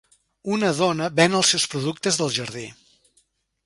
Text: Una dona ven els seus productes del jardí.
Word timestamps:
Una 0.55 0.71
dona 0.77 1.11
ven 1.21 1.37
els 1.41 1.53
seus 1.55 1.69
productes 1.77 2.21
del 2.23 2.37
jardí. 2.41 2.69